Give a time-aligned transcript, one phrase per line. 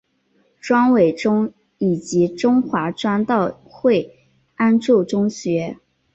[0.59, 4.17] 庄伟忠以及中华传道会
[4.55, 5.77] 安柱中学。